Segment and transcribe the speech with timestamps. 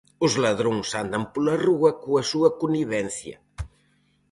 [0.25, 3.35] Os ladróns andan pola rúa coa súa conivencia.